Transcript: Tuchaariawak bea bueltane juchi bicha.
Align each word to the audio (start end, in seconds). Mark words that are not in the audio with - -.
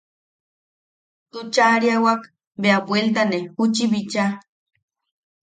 Tuchaariawak 1.31 2.21
bea 2.61 2.79
bueltane 2.87 3.39
juchi 3.55 3.85
bicha. 3.91 4.25